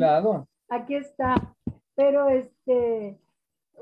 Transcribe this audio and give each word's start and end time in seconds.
lado. 0.00 0.48
Aquí 0.68 0.94
está. 0.94 1.34
Pero 1.94 2.28
este, 2.28 3.18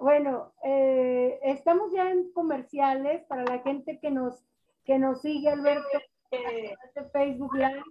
bueno, 0.01 0.53
eh, 0.65 1.39
estamos 1.43 1.93
ya 1.93 2.11
en 2.11 2.33
comerciales 2.33 3.25
para 3.25 3.45
la 3.45 3.61
gente 3.61 3.99
que 4.01 4.11
nos, 4.11 4.45
que 4.85 4.99
nos 4.99 5.21
sigue, 5.21 5.49
Alberto, 5.51 5.99
eh, 6.31 6.75
Facebook 7.13 7.55
Live. 7.55 7.83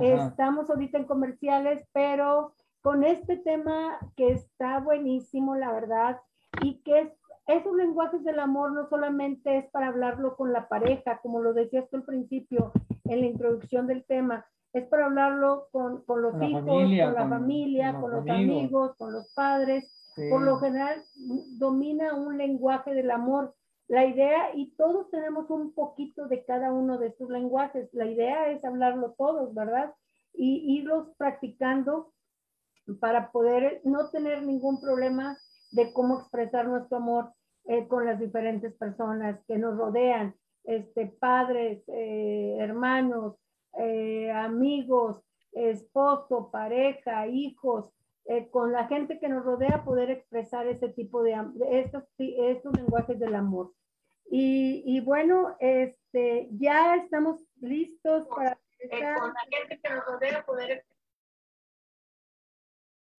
Estamos 0.00 0.70
ahorita 0.70 0.98
en 0.98 1.04
comerciales, 1.04 1.84
pero 1.92 2.54
con 2.80 3.04
este 3.04 3.36
tema 3.36 3.98
que 4.16 4.32
está 4.32 4.78
buenísimo, 4.78 5.56
la 5.56 5.72
verdad, 5.72 6.20
y 6.62 6.80
que 6.82 7.00
es, 7.00 7.12
esos 7.46 7.74
lenguajes 7.74 8.22
del 8.22 8.38
amor 8.38 8.72
no 8.72 8.88
solamente 8.88 9.56
es 9.56 9.66
para 9.70 9.88
hablarlo 9.88 10.36
con 10.36 10.52
la 10.52 10.68
pareja, 10.68 11.18
como 11.18 11.40
lo 11.40 11.52
decías 11.52 11.88
tú 11.90 11.96
al 11.96 12.04
principio 12.04 12.72
en 13.04 13.20
la 13.20 13.26
introducción 13.26 13.86
del 13.88 14.04
tema, 14.04 14.46
es 14.72 14.86
para 14.86 15.06
hablarlo 15.06 15.68
con, 15.72 16.02
con 16.04 16.22
los 16.22 16.34
hijos, 16.42 16.64
con 16.64 17.14
la 17.14 17.28
familia, 17.28 17.92
con, 18.00 18.10
los, 18.12 18.28
amigos. 18.28 18.96
con 18.96 19.12
los 19.12 19.32
padres. 19.34 19.96
Por 20.30 20.42
lo 20.42 20.58
general 20.58 21.02
domina 21.58 22.14
un 22.14 22.36
lenguaje 22.36 22.94
del 22.94 23.10
amor. 23.10 23.54
La 23.88 24.04
idea, 24.04 24.54
y 24.54 24.74
todos 24.76 25.10
tenemos 25.10 25.50
un 25.50 25.72
poquito 25.72 26.28
de 26.28 26.44
cada 26.44 26.72
uno 26.72 26.98
de 26.98 27.08
estos 27.08 27.28
lenguajes, 27.30 27.88
la 27.92 28.06
idea 28.06 28.50
es 28.50 28.64
hablarlo 28.64 29.14
todos, 29.18 29.52
¿verdad? 29.54 29.92
Y 30.32 30.78
irlos 30.78 31.08
practicando 31.16 32.12
para 33.00 33.32
poder 33.32 33.80
no 33.84 34.10
tener 34.10 34.42
ningún 34.44 34.80
problema 34.80 35.36
de 35.72 35.92
cómo 35.92 36.20
expresar 36.20 36.68
nuestro 36.68 36.98
amor 36.98 37.32
eh, 37.64 37.88
con 37.88 38.04
las 38.06 38.18
diferentes 38.20 38.74
personas 38.74 39.40
que 39.46 39.58
nos 39.58 39.76
rodean, 39.76 40.34
este, 40.64 41.06
padres, 41.06 41.82
eh, 41.88 42.56
hermanos, 42.60 43.36
eh, 43.80 44.30
amigos, 44.30 45.22
esposo, 45.52 46.50
pareja, 46.50 47.26
hijos, 47.26 47.90
con 48.52 48.70
la 48.70 48.86
gente 48.86 49.18
que 49.18 49.28
nos 49.28 49.44
rodea, 49.44 49.82
poder 49.84 50.10
expresar 50.10 50.64
ese 50.68 50.88
tipo 50.90 51.20
de, 51.24 51.36
estos, 51.70 52.04
estos 52.18 52.72
lenguajes 52.76 53.18
del 53.18 53.34
amor. 53.34 53.72
Y, 54.30 54.84
y, 54.86 55.00
bueno, 55.00 55.56
este, 55.58 56.48
ya 56.52 56.94
estamos 56.94 57.40
listos 57.60 58.28
para 58.28 58.56
con 58.88 59.34
la 59.34 59.40
gente 59.50 59.80
que 59.82 59.90
nos 59.90 60.06
rodea, 60.06 60.44
poder 60.46 60.84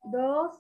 Dos. 0.04 0.60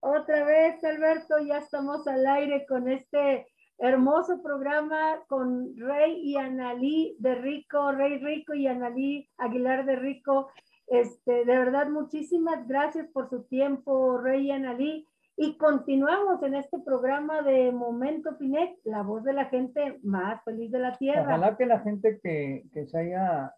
Otra 0.00 0.44
vez, 0.44 0.82
Alberto, 0.82 1.38
ya 1.40 1.58
estamos 1.58 2.06
al 2.06 2.26
aire 2.26 2.64
con 2.66 2.88
este 2.88 3.46
hermoso 3.80 4.42
programa 4.42 5.22
con 5.26 5.74
Rey 5.76 6.20
y 6.22 6.36
Analí 6.36 7.16
de 7.18 7.34
Rico, 7.34 7.92
Rey 7.92 8.18
Rico 8.18 8.54
y 8.54 8.66
Analí 8.66 9.28
Aguilar 9.38 9.86
de 9.86 9.96
Rico. 9.96 10.50
Este, 10.86 11.44
de 11.44 11.58
verdad, 11.58 11.88
muchísimas 11.88 12.68
gracias 12.68 13.08
por 13.08 13.30
su 13.30 13.44
tiempo, 13.44 14.18
Rey 14.18 14.48
y 14.48 14.50
Analí. 14.50 15.06
Y 15.36 15.56
continuamos 15.56 16.42
en 16.42 16.56
este 16.56 16.78
programa 16.80 17.40
de 17.40 17.72
Momento 17.72 18.36
Pinet, 18.36 18.76
la 18.84 19.02
voz 19.02 19.24
de 19.24 19.32
la 19.32 19.46
gente 19.46 19.98
más 20.02 20.44
feliz 20.44 20.70
de 20.70 20.78
la 20.78 20.98
tierra. 20.98 21.22
Ojalá 21.22 21.56
que 21.56 21.64
la 21.64 21.80
gente 21.80 22.20
que, 22.22 22.64
que 22.74 22.86
se 22.86 22.98
haya 22.98 23.54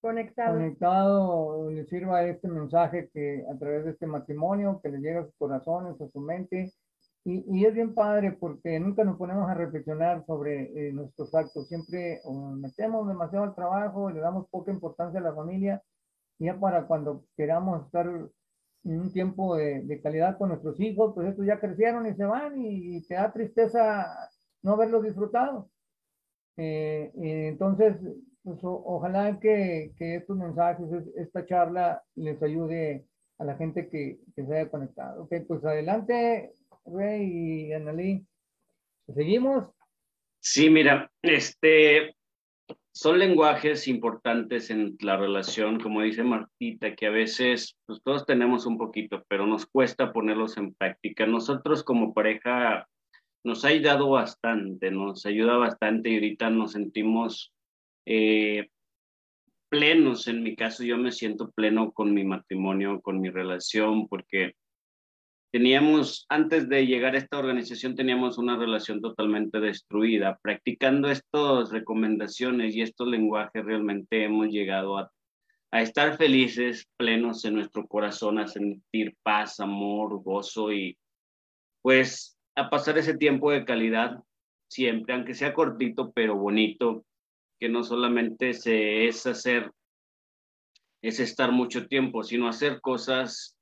conectado. 0.00 0.54
conectado 0.54 1.70
le 1.70 1.84
sirva 1.86 2.22
este 2.22 2.46
mensaje 2.46 3.10
que 3.12 3.44
a 3.52 3.58
través 3.58 3.84
de 3.84 3.90
este 3.90 4.06
matrimonio, 4.06 4.78
que 4.80 4.90
le 4.90 4.98
llega 4.98 5.20
a 5.20 5.24
sus 5.24 5.34
corazones, 5.36 6.00
a 6.00 6.08
su 6.08 6.20
mente. 6.20 6.70
Y, 7.24 7.44
y 7.48 7.64
es 7.64 7.74
bien 7.74 7.94
padre 7.94 8.32
porque 8.32 8.78
nunca 8.78 9.02
nos 9.02 9.16
ponemos 9.16 9.48
a 9.48 9.54
reflexionar 9.54 10.24
sobre 10.26 10.88
eh, 10.88 10.92
nuestros 10.92 11.34
actos. 11.34 11.68
Siempre 11.68 12.20
metemos 12.56 13.08
demasiado 13.08 13.44
al 13.44 13.54
trabajo, 13.54 14.10
le 14.10 14.20
damos 14.20 14.48
poca 14.50 14.70
importancia 14.70 15.20
a 15.20 15.22
la 15.22 15.34
familia. 15.34 15.82
Y 16.38 16.46
ya 16.46 16.58
para 16.58 16.86
cuando 16.86 17.24
queramos 17.36 17.86
estar 17.86 18.06
en 18.84 19.00
un 19.00 19.12
tiempo 19.12 19.56
de, 19.56 19.82
de 19.82 20.00
calidad 20.00 20.36
con 20.38 20.50
nuestros 20.50 20.78
hijos, 20.80 21.12
pues 21.14 21.28
estos 21.28 21.46
ya 21.46 21.58
crecieron 21.58 22.06
y 22.06 22.14
se 22.14 22.24
van 22.24 22.54
y, 22.58 23.02
te 23.06 23.14
da 23.14 23.32
tristeza 23.32 24.06
no 24.62 24.72
haberlos 24.72 25.02
disfrutado. 25.02 25.70
Eh, 26.56 27.10
entonces, 27.14 27.96
pues, 28.42 28.58
ojalá 28.62 29.38
que, 29.40 29.92
que, 29.96 30.16
estos 30.16 30.36
mensajes, 30.36 30.86
esta 31.16 31.46
charla 31.46 32.02
les 32.14 32.42
ayude 32.42 33.06
a 33.38 33.44
la 33.44 33.56
gente 33.56 33.88
que, 33.88 34.20
que 34.36 34.44
se 34.44 34.54
haya 34.54 34.70
conectado. 34.70 35.24
Ok, 35.24 35.34
pues 35.48 35.64
adelante, 35.64 36.52
Rey 36.86 37.68
y 37.68 37.72
Annalí. 37.72 38.26
¿Seguimos? 39.12 39.70
Sí, 40.40 40.70
mira, 40.70 41.10
este, 41.22 42.14
son 42.92 43.18
lenguajes 43.18 43.88
importantes 43.88 44.70
en 44.70 44.96
la 45.00 45.16
relación, 45.16 45.80
como 45.80 46.02
dice 46.02 46.22
Martita, 46.22 46.94
que 46.94 47.06
a 47.06 47.10
veces 47.10 47.76
pues, 47.86 48.00
todos 48.02 48.26
tenemos 48.26 48.66
un 48.66 48.78
poquito, 48.78 49.24
pero 49.28 49.46
nos 49.46 49.66
cuesta 49.66 50.12
ponerlos 50.12 50.56
en 50.56 50.74
práctica. 50.74 51.26
Nosotros 51.26 51.82
como 51.82 52.14
pareja 52.14 52.86
nos 53.44 53.64
ha 53.64 53.68
ayudado 53.68 54.10
bastante, 54.10 54.90
nos 54.90 55.26
ayuda 55.26 55.56
bastante 55.56 56.10
y 56.10 56.14
ahorita 56.14 56.50
nos 56.50 56.72
sentimos 56.72 57.52
eh, 58.06 58.68
plenos. 59.68 60.28
En 60.28 60.42
mi 60.42 60.54
caso, 60.54 60.84
yo 60.84 60.96
me 60.96 61.12
siento 61.12 61.50
pleno 61.50 61.92
con 61.92 62.14
mi 62.14 62.24
matrimonio, 62.24 63.00
con 63.00 63.20
mi 63.20 63.30
relación, 63.30 64.08
porque 64.08 64.54
teníamos, 65.54 66.26
antes 66.30 66.68
de 66.68 66.84
llegar 66.84 67.14
a 67.14 67.18
esta 67.18 67.38
organización, 67.38 67.94
teníamos 67.94 68.38
una 68.38 68.56
relación 68.56 69.00
totalmente 69.00 69.60
destruida. 69.60 70.36
Practicando 70.42 71.08
estas 71.08 71.70
recomendaciones 71.70 72.74
y 72.74 72.82
estos 72.82 73.06
lenguajes, 73.06 73.64
realmente 73.64 74.24
hemos 74.24 74.48
llegado 74.48 74.98
a, 74.98 75.12
a 75.70 75.80
estar 75.80 76.16
felices, 76.16 76.88
plenos 76.96 77.44
en 77.44 77.54
nuestro 77.54 77.86
corazón, 77.86 78.40
a 78.40 78.48
sentir 78.48 79.14
paz, 79.22 79.60
amor, 79.60 80.24
gozo 80.24 80.72
y 80.72 80.98
pues 81.82 82.36
a 82.56 82.68
pasar 82.68 82.98
ese 82.98 83.16
tiempo 83.16 83.52
de 83.52 83.64
calidad 83.64 84.24
siempre, 84.68 85.14
aunque 85.14 85.34
sea 85.34 85.54
cortito, 85.54 86.10
pero 86.10 86.34
bonito, 86.34 87.04
que 87.60 87.68
no 87.68 87.84
solamente 87.84 88.54
se, 88.54 89.06
es 89.06 89.24
hacer, 89.24 89.70
es 91.00 91.20
estar 91.20 91.52
mucho 91.52 91.86
tiempo, 91.86 92.24
sino 92.24 92.48
hacer 92.48 92.80
cosas 92.80 93.54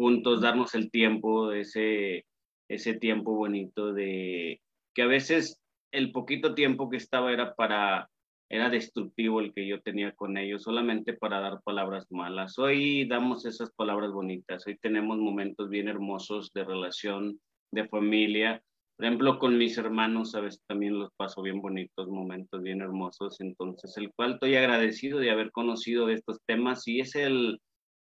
juntos, 0.00 0.40
darnos 0.40 0.74
el 0.74 0.90
tiempo, 0.90 1.52
ese, 1.52 2.24
ese 2.70 2.94
tiempo 2.94 3.34
bonito 3.34 3.92
de 3.92 4.62
que 4.94 5.02
a 5.02 5.06
veces 5.06 5.60
el 5.92 6.10
poquito 6.10 6.54
tiempo 6.54 6.88
que 6.88 6.96
estaba 6.96 7.34
era 7.34 7.54
para, 7.54 8.08
era 8.48 8.70
destructivo 8.70 9.40
el 9.40 9.52
que 9.52 9.66
yo 9.66 9.82
tenía 9.82 10.12
con 10.12 10.38
ellos, 10.38 10.62
solamente 10.62 11.12
para 11.12 11.40
dar 11.40 11.60
palabras 11.62 12.06
malas. 12.10 12.58
Hoy 12.58 13.06
damos 13.08 13.44
esas 13.44 13.72
palabras 13.72 14.10
bonitas, 14.10 14.66
hoy 14.66 14.78
tenemos 14.78 15.18
momentos 15.18 15.68
bien 15.68 15.86
hermosos 15.86 16.50
de 16.54 16.64
relación, 16.64 17.38
de 17.70 17.86
familia, 17.86 18.62
por 18.96 19.04
ejemplo, 19.04 19.38
con 19.38 19.58
mis 19.58 19.76
hermanos 19.76 20.34
a 20.34 20.40
veces 20.40 20.62
también 20.66 20.98
los 20.98 21.10
paso 21.14 21.42
bien 21.42 21.60
bonitos, 21.60 22.08
momentos 22.08 22.62
bien 22.62 22.80
hermosos, 22.80 23.38
entonces 23.40 23.94
el 23.98 24.12
cual 24.14 24.32
estoy 24.34 24.56
agradecido 24.56 25.18
de 25.18 25.30
haber 25.30 25.50
conocido 25.52 26.06
de 26.06 26.14
estos 26.14 26.38
temas 26.46 26.88
y 26.88 27.00
es 27.00 27.14
el, 27.14 27.60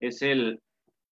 es 0.00 0.22
el, 0.22 0.60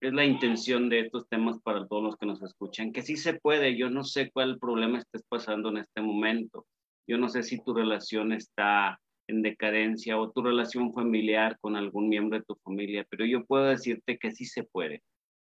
es 0.01 0.13
la 0.13 0.25
intención 0.25 0.89
de 0.89 1.01
estos 1.01 1.29
temas 1.29 1.59
para 1.61 1.87
todos 1.87 2.03
los 2.03 2.17
que 2.17 2.27
nos 2.27 2.43
escuchan, 2.43 2.93
que 2.93 3.03
sí 3.03 3.17
se 3.17 3.35
puede, 3.35 3.77
yo 3.77 3.91
no 3.91 4.05
sé 4.05 4.31
cuál 4.31 4.59
problema 4.59 4.99
estés 4.99 5.25
pasando 5.29 5.71
en 5.71 5.79
este 5.79 6.01
momento, 6.01 6.67
yo 7.07 7.19
no 7.19 7.29
sé 7.29 7.43
si 7.43 7.63
tu 7.63 7.75
relación 7.75 8.33
está 8.33 9.01
en 9.29 9.43
decadencia 9.43 10.19
o 10.19 10.31
tu 10.31 10.43
relación 10.43 10.93
familiar 10.93 11.59
con 11.61 11.77
algún 11.77 12.09
miembro 12.09 12.39
de 12.39 12.45
tu 12.45 12.55
familia, 12.65 13.07
pero 13.11 13.27
yo 13.27 13.45
puedo 13.45 13.65
decirte 13.65 14.19
que 14.19 14.31
sí 14.31 14.45
se 14.45 14.63
puede. 14.65 15.03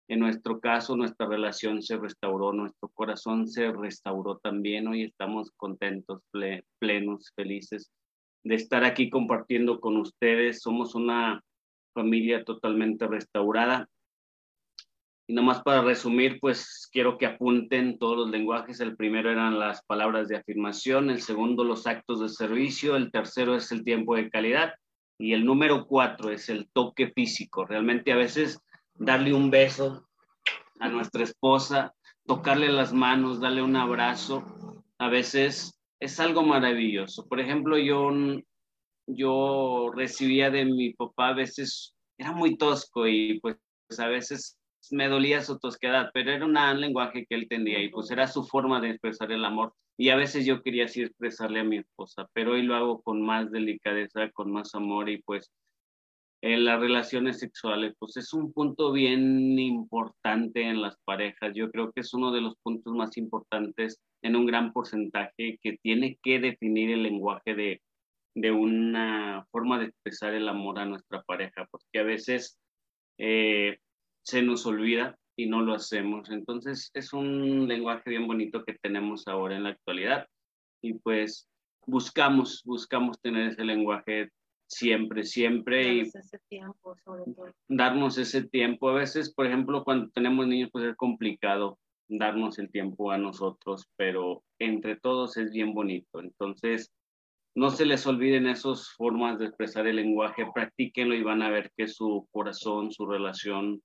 En 0.09 0.19
nuestro 0.19 0.59
caso, 0.59 0.97
nuestra 0.97 1.27
relación 1.27 1.83
se 1.83 1.95
restauró, 1.97 2.51
nuestro 2.51 2.89
corazón 2.89 3.47
se 3.47 3.71
restauró 3.71 4.39
también. 4.39 4.87
Hoy 4.87 5.03
estamos 5.03 5.51
contentos, 5.51 6.23
plenos, 6.79 7.31
felices 7.35 7.91
de 8.43 8.55
estar 8.55 8.83
aquí 8.83 9.11
compartiendo 9.11 9.79
con 9.79 9.97
ustedes. 9.97 10.61
Somos 10.61 10.95
una 10.95 11.43
familia 11.93 12.43
totalmente 12.43 13.07
restaurada. 13.07 13.87
Y 15.29 15.33
nomás 15.33 15.61
para 15.61 15.83
resumir, 15.83 16.39
pues 16.39 16.89
quiero 16.91 17.19
que 17.19 17.27
apunten 17.27 17.99
todos 17.99 18.17
los 18.17 18.31
lenguajes. 18.31 18.79
El 18.79 18.95
primero 18.95 19.31
eran 19.31 19.59
las 19.59 19.83
palabras 19.85 20.27
de 20.27 20.37
afirmación, 20.37 21.11
el 21.11 21.21
segundo 21.21 21.63
los 21.63 21.85
actos 21.85 22.19
de 22.19 22.29
servicio, 22.29 22.95
el 22.95 23.11
tercero 23.11 23.53
es 23.53 23.71
el 23.71 23.83
tiempo 23.83 24.15
de 24.15 24.31
calidad 24.31 24.73
y 25.19 25.33
el 25.33 25.45
número 25.45 25.85
cuatro 25.85 26.31
es 26.31 26.49
el 26.49 26.67
toque 26.73 27.11
físico. 27.11 27.63
Realmente 27.63 28.11
a 28.11 28.15
veces 28.15 28.59
darle 28.95 29.35
un 29.35 29.51
beso 29.51 30.09
a 30.79 30.89
nuestra 30.89 31.25
esposa, 31.25 31.93
tocarle 32.25 32.69
las 32.69 32.91
manos, 32.91 33.39
darle 33.39 33.61
un 33.61 33.75
abrazo, 33.75 34.83
a 34.97 35.09
veces 35.09 35.79
es 35.99 36.19
algo 36.19 36.41
maravilloso. 36.41 37.27
Por 37.27 37.39
ejemplo, 37.39 37.77
yo, 37.77 38.09
yo 39.05 39.91
recibía 39.95 40.49
de 40.49 40.65
mi 40.65 40.93
papá 40.95 41.27
a 41.27 41.33
veces, 41.35 41.93
era 42.17 42.31
muy 42.31 42.57
tosco 42.57 43.07
y 43.07 43.39
pues 43.41 43.59
a 43.99 44.07
veces 44.07 44.58
me 44.91 45.07
dolía 45.07 45.41
su 45.41 45.59
tosquedad, 45.59 46.09
pero 46.13 46.31
era 46.31 46.45
un 46.45 46.81
lenguaje 46.81 47.25
que 47.27 47.35
él 47.35 47.47
tenía 47.49 47.81
y 47.81 47.89
pues 47.89 48.11
era 48.11 48.27
su 48.27 48.43
forma 48.43 48.79
de 48.81 48.91
expresar 48.91 49.31
el 49.31 49.45
amor. 49.45 49.73
Y 49.97 50.09
a 50.09 50.15
veces 50.15 50.45
yo 50.45 50.61
quería 50.61 50.85
así 50.85 51.01
expresarle 51.01 51.59
a 51.59 51.63
mi 51.63 51.77
esposa, 51.77 52.27
pero 52.33 52.53
hoy 52.53 52.63
lo 52.63 52.75
hago 52.75 53.01
con 53.01 53.21
más 53.21 53.51
delicadeza, 53.51 54.29
con 54.31 54.51
más 54.51 54.73
amor 54.75 55.09
y 55.09 55.21
pues 55.21 55.51
en 56.41 56.63
las 56.63 56.79
relaciones 56.79 57.39
sexuales, 57.39 57.93
pues 57.99 58.15
es 58.17 58.33
un 58.33 58.53
punto 58.53 58.93
bien 58.93 59.59
importante 59.59 60.61
en 60.61 60.81
las 60.81 60.95
parejas. 61.03 61.51
Yo 61.53 61.69
creo 61.69 61.91
que 61.91 62.01
es 62.01 62.13
uno 62.13 62.31
de 62.31 62.41
los 62.41 62.55
puntos 62.63 62.93
más 62.93 63.17
importantes 63.17 63.99
en 64.21 64.35
un 64.35 64.45
gran 64.45 64.71
porcentaje 64.71 65.59
que 65.61 65.77
tiene 65.81 66.17
que 66.23 66.39
definir 66.39 66.91
el 66.91 67.03
lenguaje 67.03 67.55
de, 67.55 67.81
de 68.35 68.51
una 68.51 69.45
forma 69.51 69.79
de 69.79 69.87
expresar 69.87 70.33
el 70.33 70.47
amor 70.47 70.79
a 70.79 70.85
nuestra 70.85 71.21
pareja, 71.23 71.67
porque 71.69 71.99
a 71.99 72.03
veces 72.03 72.57
eh, 73.17 73.79
se 74.23 74.41
nos 74.41 74.65
olvida 74.65 75.17
y 75.35 75.47
no 75.47 75.61
lo 75.61 75.73
hacemos. 75.73 76.29
Entonces 76.29 76.91
es 76.93 77.13
un 77.13 77.67
lenguaje 77.67 78.09
bien 78.09 78.27
bonito 78.27 78.63
que 78.63 78.77
tenemos 78.81 79.27
ahora 79.27 79.55
en 79.55 79.63
la 79.63 79.69
actualidad 79.69 80.27
y 80.81 80.93
pues 80.93 81.47
buscamos, 81.85 82.61
buscamos 82.65 83.19
tener 83.21 83.47
ese 83.47 83.63
lenguaje 83.63 84.29
siempre, 84.67 85.23
siempre. 85.23 85.83
Darnos 85.83 86.15
y 86.15 86.17
ese 86.17 86.39
tiempo, 86.49 86.95
sobre 87.03 87.23
todo. 87.33 87.53
Darnos 87.67 88.17
ese 88.17 88.43
tiempo. 88.47 88.89
A 88.89 88.93
veces, 88.93 89.33
por 89.33 89.45
ejemplo, 89.45 89.83
cuando 89.83 90.09
tenemos 90.11 90.47
niños, 90.47 90.69
pues 90.71 90.85
es 90.85 90.95
complicado 90.95 91.79
darnos 92.07 92.57
el 92.59 92.71
tiempo 92.71 93.11
a 93.11 93.17
nosotros, 93.17 93.87
pero 93.95 94.43
entre 94.59 94.95
todos 94.95 95.37
es 95.37 95.51
bien 95.51 95.73
bonito. 95.73 96.19
Entonces, 96.19 96.91
no 97.55 97.69
se 97.69 97.85
les 97.85 98.05
olviden 98.07 98.47
esas 98.47 98.89
formas 98.91 99.39
de 99.39 99.45
expresar 99.45 99.87
el 99.87 99.97
lenguaje, 99.97 100.45
practíquenlo 100.53 101.15
y 101.15 101.23
van 101.23 101.41
a 101.41 101.49
ver 101.49 101.71
que 101.75 101.87
su 101.87 102.27
corazón, 102.31 102.91
su 102.91 103.05
relación 103.05 103.81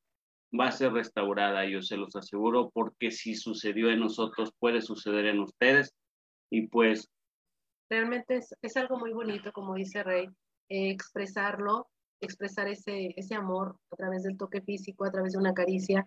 va 0.58 0.68
a 0.68 0.72
ser 0.72 0.92
restaurada, 0.92 1.66
yo 1.66 1.82
se 1.82 1.96
los 1.96 2.14
aseguro, 2.16 2.70
porque 2.70 3.10
si 3.10 3.34
sucedió 3.34 3.90
en 3.90 4.00
nosotros, 4.00 4.52
puede 4.58 4.80
suceder 4.80 5.26
en 5.26 5.40
ustedes. 5.40 5.94
Y 6.50 6.68
pues... 6.68 7.10
Realmente 7.90 8.40
es, 8.62 8.76
algo 8.76 8.98
muy 8.98 9.12
bonito, 9.12 9.52
como 9.52 9.74
dice 9.74 10.02
Rey, 10.02 10.26
eh, 10.68 10.90
expresarlo, 10.90 11.88
expresar 12.20 12.68
ese, 12.68 13.14
ese 13.16 13.34
amor 13.34 13.76
a 13.90 13.96
través 13.96 14.22
del 14.22 14.38
toque 14.38 14.62
físico, 14.62 15.04
a 15.04 15.10
través 15.10 15.32
de 15.32 15.38
una 15.38 15.54
caricia. 15.54 16.06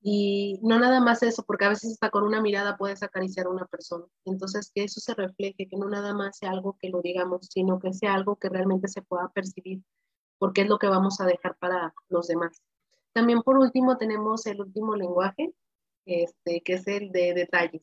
Y 0.00 0.60
no 0.62 0.78
nada 0.78 1.00
más 1.00 1.22
eso, 1.22 1.44
porque 1.44 1.64
a 1.64 1.70
veces 1.70 1.92
hasta 1.92 2.10
con 2.10 2.22
una 2.22 2.40
mirada 2.40 2.76
puedes 2.76 3.02
acariciar 3.02 3.46
a 3.46 3.50
una 3.50 3.66
persona. 3.66 4.04
Entonces, 4.24 4.70
que 4.72 4.84
eso 4.84 5.00
se 5.00 5.14
refleje, 5.14 5.68
que 5.68 5.76
no 5.76 5.88
nada 5.88 6.14
más 6.14 6.38
sea 6.38 6.50
algo 6.50 6.76
que 6.80 6.88
lo 6.88 7.02
digamos, 7.02 7.48
sino 7.50 7.78
que 7.80 7.92
sea 7.92 8.14
algo 8.14 8.36
que 8.36 8.48
realmente 8.48 8.88
se 8.88 9.02
pueda 9.02 9.28
percibir, 9.28 9.82
porque 10.38 10.62
es 10.62 10.68
lo 10.68 10.78
que 10.78 10.86
vamos 10.86 11.20
a 11.20 11.26
dejar 11.26 11.56
para 11.58 11.92
los 12.08 12.28
demás. 12.28 12.62
También 13.12 13.42
por 13.42 13.58
último 13.58 13.96
tenemos 13.96 14.46
el 14.46 14.60
último 14.60 14.96
lenguaje, 14.96 15.52
este, 16.06 16.62
que 16.62 16.74
es 16.74 16.86
el 16.86 17.10
de 17.10 17.34
detalles. 17.34 17.82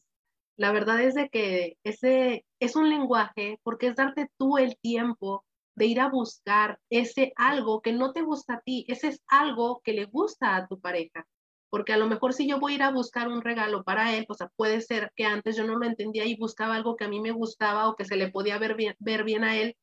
La 0.58 0.72
verdad 0.72 1.02
es 1.02 1.16
de 1.16 1.30
que 1.30 1.78
ese 1.84 2.46
es 2.60 2.76
un 2.76 2.90
lenguaje 2.90 3.60
porque 3.64 3.88
es 3.88 3.96
darte 3.96 4.30
tú 4.38 4.58
el 4.58 4.78
tiempo 4.78 5.44
de 5.76 5.86
ir 5.88 6.00
a 6.00 6.10
buscar 6.10 6.80
ese 6.90 7.34
algo 7.36 7.82
que 7.82 7.92
no 7.92 8.14
te 8.14 8.22
gusta 8.22 8.56
a 8.56 8.62
ti, 8.62 8.86
ese 8.88 9.10
es 9.10 9.22
algo 9.28 9.82
que 9.84 9.94
le 9.94 10.06
gusta 10.06 10.56
a 10.56 10.68
tu 10.68 10.80
pareja. 10.80 11.28
Porque 11.70 11.92
a 11.92 11.98
lo 11.98 12.08
mejor 12.08 12.34
si 12.34 12.48
yo 12.48 12.60
voy 12.60 12.74
a 12.74 12.76
ir 12.76 12.84
a 12.84 12.92
buscar 12.92 13.28
un 13.28 13.42
regalo 13.42 13.84
para 13.84 14.16
él, 14.16 14.26
pues 14.26 14.40
puede 14.56 14.80
ser 14.80 15.12
que 15.16 15.26
antes 15.26 15.58
yo 15.58 15.66
no 15.68 15.78
lo 15.78 15.86
entendía 15.86 16.24
y 16.26 16.38
buscaba 16.38 16.76
algo 16.76 16.96
que 16.96 17.04
a 17.04 17.10
mí 17.10 17.20
me 17.20 17.32
gustaba 17.32 17.90
o 17.90 17.96
que 17.96 18.06
se 18.06 18.16
le 18.16 18.32
podía 18.32 18.58
ver 18.58 18.78
ver 19.00 19.24
bien 19.26 19.44
a 19.44 19.58
él, 19.58 19.76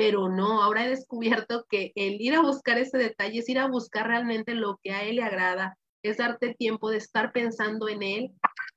pero 0.00 0.30
no, 0.30 0.62
ahora 0.62 0.86
he 0.86 0.88
descubierto 0.88 1.66
que 1.68 1.92
el 1.94 2.22
ir 2.22 2.34
a 2.34 2.40
buscar 2.40 2.78
ese 2.78 2.96
detalle 2.96 3.40
es 3.40 3.48
ir 3.50 3.58
a 3.58 3.68
buscar 3.68 4.06
realmente 4.06 4.54
lo 4.54 4.80
que 4.82 4.92
a 4.92 5.02
él 5.02 5.16
le 5.16 5.22
agrada, 5.22 5.76
es 6.02 6.16
darte 6.16 6.54
tiempo 6.54 6.88
de 6.88 6.96
estar 6.96 7.32
pensando 7.32 7.86
en 7.86 8.02
él, 8.02 8.30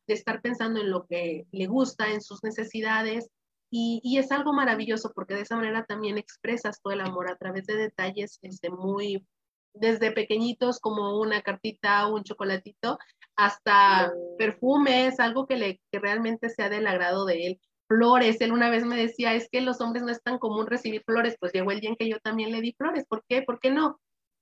de 0.05 0.15
estar 0.15 0.41
pensando 0.41 0.81
en 0.81 0.91
lo 0.91 1.05
que 1.05 1.45
le 1.53 1.67
gusta, 1.67 2.11
en 2.11 2.21
sus 2.21 2.43
necesidades, 2.43 3.29
y, 3.71 4.17
es 4.17 4.33
algo 4.33 4.51
maravilloso 4.51 5.13
porque 5.15 5.33
de 5.33 5.43
esa 5.43 5.55
manera 5.55 5.85
también 5.85 6.17
expresas 6.17 6.81
todo 6.81 6.91
el 6.91 6.99
amor 6.99 7.31
a 7.31 7.37
través 7.37 7.67
de 7.67 7.77
detalles 7.77 8.37
este, 8.41 8.69
muy, 8.69 9.25
desde 9.73 10.11
pequeñitos 10.11 10.81
como 10.81 11.21
una 11.21 11.41
cartita 11.41 12.05
un 12.07 12.25
chocolatito, 12.25 12.99
hasta 13.37 14.11
perfumes, 14.37 15.21
algo 15.21 15.47
que, 15.47 15.55
le, 15.55 15.81
que 15.89 15.99
realmente 15.99 16.49
sea 16.49 16.67
del 16.67 16.85
agrado 16.85 17.23
de 17.23 17.47
él. 17.47 17.61
Flores, 17.93 18.41
él 18.41 18.51
una 18.51 18.71
vez 18.71 18.85
me 18.85 18.97
decía, 18.97 19.35
es 19.35 19.47
que 19.51 19.61
los 19.61 19.79
hombres 19.79 20.03
no 20.03 20.09
es 20.09 20.23
tan 20.23 20.39
común 20.39 20.65
recibir 20.65 21.03
flores, 21.05 21.35
pues 21.39 21.53
llegó 21.53 21.71
el 21.71 21.79
día 21.79 21.91
en 21.91 21.95
que 21.95 22.09
yo 22.09 22.17
también 22.19 22.51
le 22.51 22.59
di 22.59 22.73
flores, 22.73 23.05
¿por 23.07 23.23
qué? 23.29 23.43
¿Por 23.43 23.59
qué 23.59 23.69
no? 23.69 23.99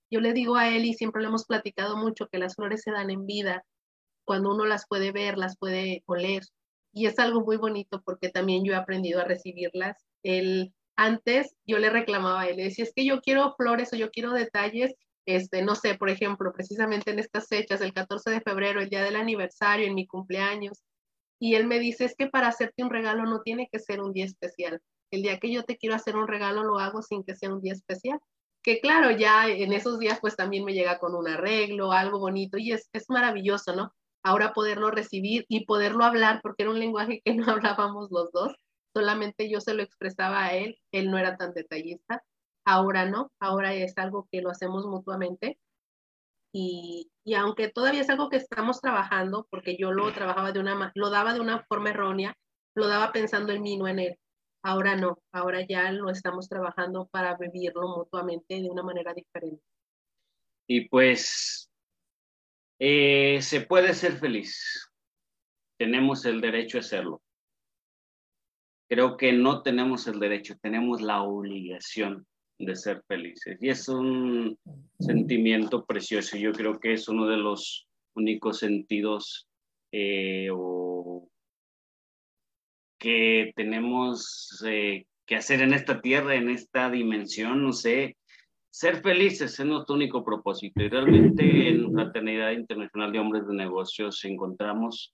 Yo 0.09 0.21
le 0.21 0.31
digo 0.31 0.56
a 0.56 0.69
él 0.69 0.86
y 0.86 0.94
siempre 0.94 1.21
lo 1.21 1.27
hemos 1.27 1.45
platicado 1.45 1.98
mucho, 1.98 2.27
que 2.27 2.38
las 2.38 2.56
flores 2.56 2.81
se 2.81 2.92
dan 2.92 3.09
en 3.09 3.25
vida, 3.25 3.65
cuando 4.24 4.51
uno 4.51 4.65
las 4.65 4.88
puede 4.88 5.12
ver, 5.12 5.38
las 5.38 5.57
puede 5.57 6.01
oler, 6.06 6.44
y 6.94 7.07
es 7.07 7.19
algo 7.19 7.42
muy 7.42 7.57
bonito 7.57 8.01
porque 8.06 8.30
también 8.30 8.63
yo 8.63 8.71
he 8.71 8.77
aprendido 8.77 9.19
a 9.19 9.25
recibirlas. 9.25 9.97
El, 10.24 10.74
antes 10.95 11.54
yo 11.65 11.77
le 11.77 11.89
reclamaba 11.89 12.42
a 12.42 12.47
él, 12.47 12.56
le 12.56 12.63
decía, 12.63 12.86
es 12.86 12.94
que 12.95 13.06
yo 13.06 13.19
quiero 13.19 13.54
flores 13.57 13.92
o 13.92 13.97
yo 13.97 14.12
quiero 14.12 14.31
detalles, 14.31 14.94
este, 15.25 15.62
no 15.62 15.75
sé, 15.75 15.95
por 15.95 16.09
ejemplo, 16.09 16.54
precisamente 16.54 17.12
en 17.12 17.19
estas 17.19 17.47
fechas, 17.50 17.81
el 17.81 17.94
14 17.94 18.30
de 18.30 18.42
febrero, 18.42 18.80
el 18.80 18.89
día 18.89 19.04
del 19.04 19.18
aniversario, 19.18 19.88
en 19.88 19.95
mi 19.95 20.07
cumpleaños, 20.07 20.83
y 21.42 21.56
él 21.56 21.68
me 21.68 21.80
dice, 21.80 22.06
es 22.06 22.16
que 22.16 22.28
para 22.28 22.48
hacerte 22.48 22.84
un 22.84 22.90
regalo 22.90 23.26
no 23.26 23.42
tiene 23.42 23.68
que 23.72 23.80
ser 23.80 24.02
un 24.02 24.14
día 24.14 24.26
especial. 24.26 24.82
El 25.12 25.24
día 25.24 25.40
que 25.40 25.52
yo 25.52 25.64
te 25.64 25.78
quiero 25.78 25.96
hacer 25.96 26.16
un 26.16 26.28
regalo 26.28 26.64
lo 26.64 26.80
hago 26.80 27.02
sin 27.02 27.24
que 27.24 27.36
sea 27.36 27.54
un 27.54 27.62
día 27.62 27.74
especial. 27.74 28.20
Que 28.64 28.80
claro, 28.80 29.12
ya 29.12 29.48
en 29.50 29.74
esos 29.74 30.00
días 30.00 30.20
pues 30.22 30.36
también 30.38 30.64
me 30.64 30.74
llega 30.74 31.00
con 31.00 31.16
un 31.16 31.28
arreglo, 31.28 31.92
algo 31.92 32.20
bonito, 32.20 32.58
y 32.58 32.72
es, 32.72 32.90
es 32.94 33.10
maravilloso, 33.10 33.76
¿no? 33.76 33.92
ahora 34.24 34.54
poderlo 34.54 34.92
recibir 34.92 35.46
y 35.48 35.66
poderlo 35.66 36.04
hablar, 36.04 36.42
porque 36.42 36.64
era 36.64 36.72
un 36.72 36.80
lenguaje 36.80 37.22
que 37.24 37.34
no 37.34 37.46
hablábamos 37.52 38.12
los 38.12 38.32
dos, 38.32 38.56
solamente 38.94 39.50
yo 39.50 39.62
se 39.62 39.74
lo 39.74 39.84
expresaba 39.84 40.46
a 40.46 40.54
él, 40.54 40.80
él 40.92 41.10
no 41.12 41.18
era 41.18 41.38
tan 41.38 41.54
detallista, 41.54 42.24
ahora 42.66 43.06
no, 43.06 43.32
ahora 43.40 43.74
es 43.74 43.98
algo 43.98 44.28
que 44.32 44.42
lo 44.42 44.50
hacemos 44.50 44.86
mutuamente. 44.86 45.58
Y, 46.53 47.12
y 47.24 47.33
aunque 47.36 47.69
todavía 47.69 48.01
es 48.01 48.09
algo 48.09 48.30
que 48.30 48.38
estamos 48.38 48.81
trabajando, 48.81 49.48
porque 49.50 49.77
yo 49.77 49.92
lo 49.92 50.12
trabajaba 50.13 50.51
de 50.51 50.59
una, 50.59 50.92
lo 50.95 51.09
daba 51.09 51.33
de 51.33 51.39
una 51.39 51.63
forma 51.63 51.92
errónea, 51.92 52.36
lo 52.75 52.88
daba 52.88 53.12
pensando 53.12 53.53
en 53.53 53.62
mí, 53.62 53.77
no 53.77 53.88
en 53.88 54.00
él. 54.00 54.19
Ahora 54.63 54.95
no, 54.95 55.18
ahora 55.31 55.65
ya 55.68 55.92
lo 55.92 56.09
estamos 56.09 56.48
trabajando 56.48 57.07
para 57.07 57.36
vivirlo 57.36 57.88
mutuamente 57.98 58.62
de 58.62 58.69
una 58.69 58.83
manera 58.83 59.13
diferente. 59.13 59.63
Y 60.68 60.88
pues 60.88 61.69
eh, 62.80 63.39
se 63.42 63.62
puede 63.62 63.94
ser 63.94 64.13
feliz. 64.13 64.92
Tenemos 65.77 66.25
el 66.25 66.42
derecho 66.42 66.77
a 66.80 66.83
serlo. 66.83 67.21
Creo 68.88 69.18
que 69.18 69.33
no 69.33 69.63
tenemos 69.63 70.07
el 70.07 70.19
derecho, 70.19 70.56
tenemos 70.62 71.01
la 71.01 71.21
obligación 71.24 72.27
de 72.66 72.75
ser 72.75 73.04
felices. 73.08 73.58
Y 73.62 73.69
es 73.69 73.88
un 73.88 74.58
sentimiento 75.00 75.86
precioso. 75.86 76.38
Yo 76.38 76.52
creo 76.52 76.80
que 76.80 76.94
es 76.94 77.08
uno 77.08 77.28
de 77.28 77.38
los 77.38 77.88
únicos 78.16 78.59
sentidos 78.59 79.47
eh, 79.92 80.50
que 83.00 83.52
tenemos 83.56 84.64
eh, 84.66 85.06
que 85.26 85.35
hacer 85.35 85.62
en 85.62 85.74
esta 85.74 86.02
tierra, 86.02 86.35
en 86.35 86.50
esta 86.50 86.90
dimensión, 86.90 87.64
no 87.64 87.74
sé, 87.74 88.18
ser 88.71 89.02
felices 89.02 89.59
es 89.59 89.66
nuestro 89.66 89.95
único 89.95 90.24
propósito 90.24 90.81
y 90.81 90.90
realmente 90.90 91.44
en 91.69 91.92
Fraternidad 91.92 92.52
Internacional 92.52 93.12
de 93.12 93.19
Hombres 93.19 93.47
de 93.47 93.54
Negocios 93.54 94.24
encontramos 94.24 95.14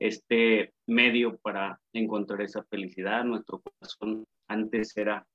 este 0.00 0.72
medio 0.86 1.38
para 1.38 1.80
encontrar 1.92 2.42
esa 2.42 2.62
felicidad. 2.64 3.24
Nuestro 3.24 3.60
corazón 3.60 4.24
antes 4.48 4.96
era 4.96 5.26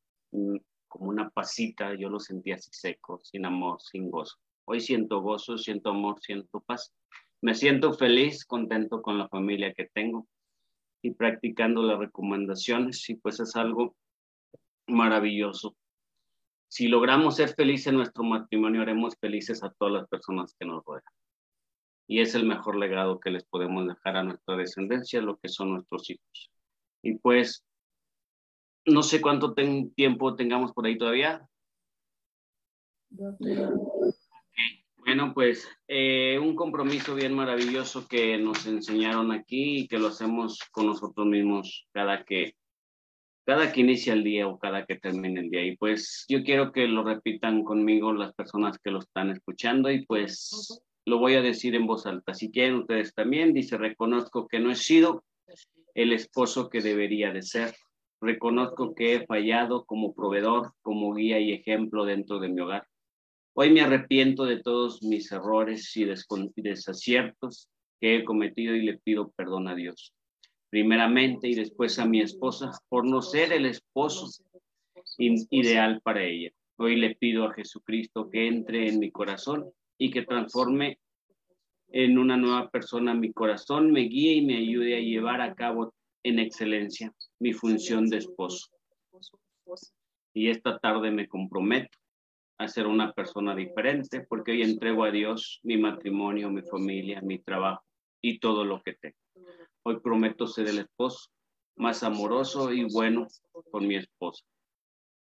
como 0.94 1.10
una 1.10 1.30
pasita, 1.30 1.96
yo 1.96 2.10
lo 2.10 2.20
sentía 2.20 2.56
así 2.56 2.70
seco, 2.72 3.20
sin 3.24 3.46
amor, 3.46 3.82
sin 3.82 4.12
gozo. 4.12 4.38
Hoy 4.66 4.80
siento 4.80 5.22
gozo, 5.22 5.58
siento 5.58 5.90
amor, 5.90 6.22
siento 6.22 6.62
paz. 6.62 6.94
Me 7.42 7.56
siento 7.56 7.94
feliz, 7.94 8.46
contento 8.46 9.02
con 9.02 9.18
la 9.18 9.28
familia 9.28 9.74
que 9.74 9.90
tengo 9.94 10.28
y 11.02 11.12
practicando 11.12 11.82
las 11.84 12.00
recomendaciones 12.00 13.10
y 13.10 13.16
pues 13.16 13.40
es 13.40 13.56
algo 13.56 13.96
maravilloso 14.88 15.76
si 16.74 16.88
logramos 16.88 17.36
ser 17.36 17.50
felices 17.50 17.86
en 17.86 17.98
nuestro 17.98 18.24
matrimonio, 18.24 18.82
haremos 18.82 19.16
felices 19.22 19.64
a 19.64 19.72
todas 19.78 19.94
las 19.94 20.08
personas 20.08 20.56
que 20.60 20.66
nos 20.66 20.84
rodean. 20.84 21.04
Y 22.08 22.20
es 22.20 22.34
el 22.34 22.48
mejor 22.48 22.78
legado 22.78 23.20
que 23.20 23.30
les 23.30 23.44
podemos 23.44 23.88
dejar 23.88 24.18
a 24.18 24.24
nuestra 24.24 24.56
descendencia, 24.58 25.22
lo 25.22 25.38
que 25.38 25.50
son 25.50 25.70
nuestros 25.70 26.10
hijos. 26.10 26.50
Y 27.04 27.20
pues, 27.20 27.64
no 28.86 29.04
sé 29.04 29.22
cuánto 29.22 29.54
tiempo 29.54 30.36
tengamos 30.36 30.74
por 30.74 30.86
ahí 30.86 30.98
todavía. 30.98 31.48
Bueno, 34.98 35.34
pues 35.34 35.68
eh, 35.88 36.40
un 36.40 36.56
compromiso 36.56 37.14
bien 37.14 37.34
maravilloso 37.34 38.08
que 38.08 38.38
nos 38.38 38.66
enseñaron 38.66 39.32
aquí 39.32 39.80
y 39.80 39.88
que 39.88 40.00
lo 40.00 40.08
hacemos 40.08 40.60
con 40.72 40.86
nosotros 40.86 41.28
mismos 41.28 41.88
cada 41.92 42.24
que 42.24 42.56
cada 43.46 43.74
que 43.74 43.82
inicia 43.82 44.14
el 44.14 44.24
día 44.24 44.48
o 44.48 44.58
cada 44.58 44.86
que 44.86 44.96
termine 44.96 45.42
el 45.42 45.50
día. 45.50 45.66
Y 45.66 45.76
pues 45.76 46.26
yo 46.30 46.44
quiero 46.44 46.72
que 46.72 46.88
lo 46.88 47.04
repitan 47.04 47.64
conmigo 47.64 48.14
las 48.14 48.34
personas 48.34 48.78
que 48.80 48.92
lo 48.92 49.00
están 49.00 49.32
escuchando 49.32 49.92
y 49.92 50.06
pues 50.06 50.82
lo 51.06 51.20
voy 51.20 51.36
a 51.36 51.42
decir 51.42 51.76
en 51.76 51.86
voz 51.86 52.06
alta. 52.06 52.34
Si 52.34 52.52
quieren 52.52 52.76
ustedes 52.76 53.14
también, 53.14 53.54
dice, 53.54 53.78
reconozco 53.78 54.48
que 54.48 54.60
no 54.60 54.72
he 54.72 54.76
sido 54.76 55.26
el 55.94 56.14
esposo 56.14 56.70
que 56.70 56.82
debería 56.82 57.34
de 57.34 57.42
ser. 57.42 57.76
Reconozco 58.24 58.96
que 58.96 59.16
he 59.16 59.26
fallado 59.26 59.84
como 59.84 60.14
proveedor, 60.14 60.72
como 60.82 61.14
guía 61.14 61.42
y 61.42 61.52
ejemplo 61.52 62.06
dentro 62.06 62.40
de 62.40 62.48
mi 62.48 62.62
hogar. 62.62 62.88
Hoy 63.54 63.70
me 63.70 63.82
arrepiento 63.82 64.46
de 64.46 64.62
todos 64.62 65.04
mis 65.04 65.30
errores 65.34 65.92
y 65.98 66.06
desaciertos 66.56 67.68
que 68.00 68.16
he 68.16 68.24
cometido 68.24 68.76
y 68.76 68.84
le 68.84 68.98
pido 68.98 69.32
perdón 69.32 69.68
a 69.68 69.76
Dios. 69.76 70.14
Primeramente 70.70 71.50
y 71.50 71.56
después 71.56 72.00
a 72.00 72.06
mi 72.06 72.22
esposa 72.22 72.72
por 72.88 73.06
no 73.06 73.22
ser 73.22 73.52
el 73.52 73.66
esposo 73.66 74.30
ideal 75.18 76.00
para 76.02 76.24
ella. 76.24 76.52
Hoy 76.78 76.96
le 76.96 77.16
pido 77.16 77.44
a 77.44 77.54
Jesucristo 77.54 78.30
que 78.30 78.48
entre 78.48 78.88
en 78.88 79.00
mi 79.00 79.12
corazón 79.12 79.70
y 79.98 80.12
que 80.12 80.22
transforme 80.22 80.98
en 81.90 82.18
una 82.18 82.38
nueva 82.38 82.70
persona 82.70 83.14
mi 83.14 83.34
corazón, 83.34 83.92
me 83.92 84.04
guíe 84.04 84.36
y 84.36 84.46
me 84.46 84.56
ayude 84.56 84.96
a 84.96 85.02
llevar 85.02 85.42
a 85.42 85.54
cabo 85.56 85.94
en 86.24 86.40
excelencia 86.40 87.14
mi 87.40 87.54
función 87.54 88.08
de 88.10 88.18
esposo. 88.18 88.70
Y 90.34 90.50
esta 90.50 90.80
tarde 90.80 91.12
me 91.12 91.28
comprometo 91.28 91.98
a 92.58 92.68
ser 92.68 92.88
una 92.88 93.14
persona 93.14 93.56
diferente 93.56 94.26
porque 94.28 94.52
hoy 94.52 94.64
entrego 94.64 95.04
a 95.04 95.12
Dios 95.12 95.60
mi 95.64 95.78
matrimonio, 95.78 96.50
mi 96.50 96.62
familia, 96.62 97.22
mi 97.22 97.40
trabajo 97.40 97.84
y 98.22 98.40
todo 98.40 98.64
lo 98.64 98.82
que 98.82 98.94
tengo. 98.94 99.18
Hoy 99.84 100.00
prometo 100.00 100.48
ser 100.48 100.68
el 100.68 100.80
esposo 100.80 101.30
más 101.76 102.04
amoroso 102.04 102.72
y 102.72 102.86
bueno 102.86 103.28
con 103.72 103.88
mi 103.88 103.96
esposa. 103.96 104.46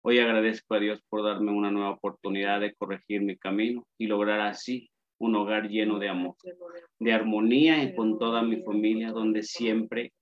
Hoy 0.03 0.19
agradezco 0.19 0.75
a 0.75 0.81
Dios 0.81 1.00
por 1.09 1.23
darme 1.23 1.50
una 1.50 1.71
nueva 1.71 1.93
oportunidad 1.93 2.61
de 2.61 2.75
corregir 2.75 3.23
mi 3.23 3.38
camino 3.38 3.87
y 3.97 4.07
lograr 4.07 4.41
así 4.41 4.91
un 5.19 5.35
hogar 5.37 5.69
lleno 5.69 5.99
de 5.99 6.11
amor, 6.11 6.35
de 6.99 7.12
armonía 7.12 7.83
y 7.83 7.95
con 7.95 8.19
toda 8.19 8.43
mi 8.43 8.61
familia 8.62 9.12
donde 9.12 9.43
siempre, 9.43 10.12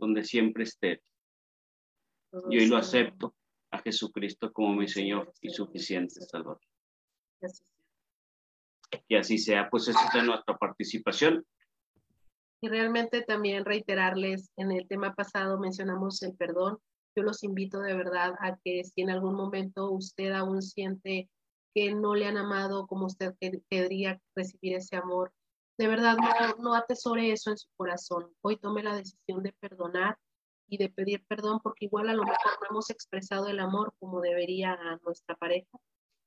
donde 0.00 0.24
siempre 0.24 0.64
esté. 0.64 1.02
Y 2.48 2.58
hoy 2.58 2.66
lo 2.66 2.76
acepto 2.76 3.36
a 3.70 3.78
Jesucristo 3.78 4.52
como 4.52 4.74
mi 4.74 4.88
Señor 4.88 5.32
y 5.40 5.50
suficiente 5.50 6.20
Salvador. 6.20 6.60
Y 9.06 9.16
así 9.16 9.38
sea, 9.38 9.68
pues 9.70 9.88
esa 9.88 10.18
es 10.18 10.24
nuestra 10.24 10.56
participación. 10.56 11.44
Y 12.62 12.68
realmente 12.68 13.22
también 13.22 13.64
reiterarles, 13.64 14.50
en 14.56 14.72
el 14.72 14.86
tema 14.88 15.14
pasado 15.14 15.58
mencionamos 15.58 16.22
el 16.22 16.34
perdón. 16.34 16.78
Yo 17.16 17.22
los 17.22 17.42
invito 17.42 17.80
de 17.80 17.94
verdad 17.94 18.34
a 18.40 18.58
que 18.64 18.84
si 18.84 19.02
en 19.02 19.10
algún 19.10 19.34
momento 19.34 19.90
usted 19.90 20.32
aún 20.32 20.62
siente 20.62 21.28
que 21.74 21.94
no 21.94 22.14
le 22.14 22.26
han 22.26 22.36
amado 22.36 22.86
como 22.86 23.06
usted 23.06 23.34
querría 23.70 24.20
recibir 24.34 24.74
ese 24.74 24.96
amor, 24.96 25.32
de 25.80 25.88
verdad 25.88 26.14
no, 26.18 26.62
no 26.62 26.74
atesore 26.74 27.32
eso 27.32 27.50
en 27.50 27.56
su 27.56 27.66
corazón. 27.74 28.30
Hoy 28.42 28.58
tome 28.58 28.82
la 28.82 28.94
decisión 28.94 29.42
de 29.42 29.54
perdonar 29.54 30.18
y 30.68 30.76
de 30.76 30.90
pedir 30.90 31.24
perdón 31.26 31.60
porque 31.62 31.86
igual 31.86 32.10
a 32.10 32.12
lo 32.12 32.24
mejor 32.24 32.52
no 32.60 32.66
hemos 32.68 32.90
expresado 32.90 33.48
el 33.48 33.58
amor 33.60 33.94
como 33.98 34.20
debería 34.20 34.74
a 34.74 34.98
nuestra 35.02 35.36
pareja. 35.36 35.78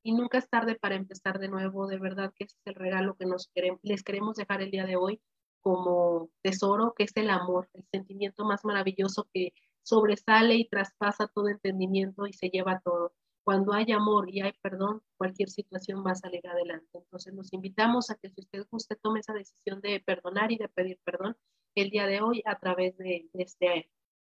Y 0.01 0.13
nunca 0.13 0.39
es 0.39 0.49
tarde 0.49 0.73
para 0.73 0.95
empezar 0.95 1.37
de 1.37 1.49
nuevo. 1.49 1.85
De 1.85 1.99
verdad 1.99 2.33
que 2.35 2.45
ese 2.45 2.55
es 2.55 2.61
el 2.65 2.73
regalo 2.73 3.15
que 3.15 3.27
nos 3.27 3.51
queremos, 3.53 3.79
les 3.83 4.01
queremos 4.01 4.37
dejar 4.37 4.63
el 4.63 4.71
día 4.71 4.87
de 4.87 4.95
hoy 4.95 5.21
como 5.61 6.31
tesoro, 6.41 6.95
que 6.97 7.03
es 7.03 7.11
el 7.15 7.29
amor, 7.29 7.69
el 7.73 7.85
sentimiento 7.91 8.45
más 8.45 8.65
maravilloso 8.65 9.27
que 9.31 9.53
sobresale 9.83 10.55
y 10.55 10.67
traspasa 10.67 11.27
todo 11.27 11.49
entendimiento 11.49 12.25
y 12.25 12.33
se 12.33 12.49
lleva 12.49 12.81
todo. 12.83 13.13
Cuando 13.43 13.73
hay 13.73 13.91
amor 13.91 14.29
y 14.29 14.41
hay 14.41 14.53
perdón, 14.61 15.01
cualquier 15.17 15.49
situación 15.49 16.03
va 16.05 16.11
a 16.11 16.15
salir 16.15 16.47
adelante. 16.47 16.87
Entonces 16.93 17.33
nos 17.33 17.51
invitamos 17.51 18.09
a 18.09 18.15
que 18.15 18.29
si 18.29 18.41
usted 18.41 18.65
guste 18.71 18.95
tome 18.95 19.19
esa 19.19 19.33
decisión 19.33 19.81
de 19.81 19.99
perdonar 19.99 20.51
y 20.51 20.57
de 20.57 20.69
pedir 20.69 20.99
perdón 21.03 21.35
el 21.75 21.89
día 21.89 22.07
de 22.07 22.21
hoy 22.21 22.41
a 22.45 22.57
través 22.59 22.97
de, 22.97 23.29
de 23.33 23.43
este 23.43 23.89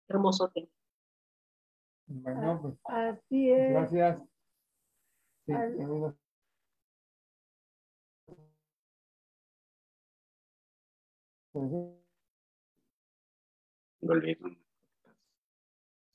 hermoso 0.10 0.50
tema. 0.50 0.68
Bueno, 2.08 2.60
pues. 2.62 2.76
Así 2.86 3.52
es. 3.52 3.70
Gracias. 3.72 4.22
Sí, 5.46 5.54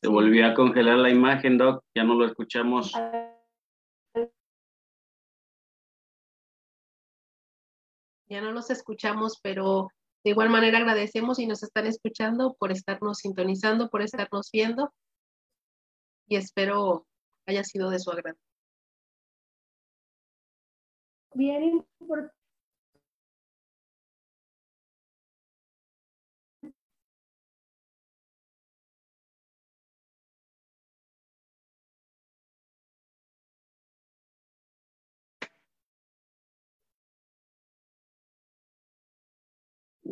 Se 0.02 0.08
volvió 0.08 0.48
a 0.48 0.54
congelar 0.54 0.98
la 0.98 1.10
imagen, 1.10 1.56
Doc. 1.58 1.84
Ya 1.94 2.02
no 2.02 2.14
lo 2.14 2.26
escuchamos. 2.26 2.92
Ya 8.28 8.40
no 8.40 8.50
los 8.50 8.70
escuchamos, 8.70 9.38
pero 9.40 9.88
de 10.24 10.30
igual 10.30 10.50
manera 10.50 10.78
agradecemos 10.78 11.38
y 11.38 11.46
nos 11.46 11.62
están 11.62 11.86
escuchando 11.86 12.56
por 12.58 12.72
estarnos 12.72 13.18
sintonizando, 13.18 13.90
por 13.90 14.02
estarnos 14.02 14.50
viendo 14.52 14.92
y 16.26 16.34
espero 16.36 17.06
haya 17.46 17.62
sido 17.62 17.90
de 17.90 18.00
su 18.00 18.10
agrado. 18.10 18.38
Bien 21.34 21.62
importante. 22.00 22.41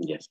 Yes 0.01 0.29